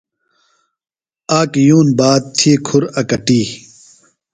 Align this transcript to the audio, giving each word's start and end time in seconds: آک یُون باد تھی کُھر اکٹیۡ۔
آک 1.39 1.51
یُون 1.67 1.87
باد 1.97 2.23
تھی 2.37 2.51
کُھر 2.65 2.83
اکٹیۡ۔ 2.99 3.49